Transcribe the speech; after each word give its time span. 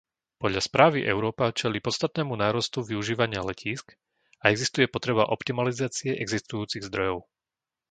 Podľa 0.43 0.61
správy 0.69 0.99
Európa 1.13 1.53
čelí 1.59 1.77
podstatnému 1.87 2.33
nárastu 2.43 2.79
využívania 2.91 3.41
letísk 3.49 3.85
a 4.43 4.49
existuje 4.53 4.89
potreba 4.95 5.29
optimalizácie 5.35 6.11
existujúcich 6.23 6.81
zdrojov. 6.89 7.17